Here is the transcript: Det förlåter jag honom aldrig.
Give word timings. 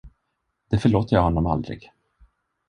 Det 0.69 0.79
förlåter 0.79 1.15
jag 1.15 1.23
honom 1.23 1.45
aldrig. 1.47 1.91